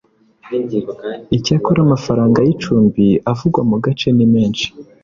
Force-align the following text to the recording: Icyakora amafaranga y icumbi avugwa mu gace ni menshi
Icyakora 1.37 1.79
amafaranga 1.83 2.39
y 2.47 2.49
icumbi 2.53 3.05
avugwa 3.31 3.61
mu 3.69 3.77
gace 3.83 4.07
ni 4.15 4.25
menshi 4.33 4.67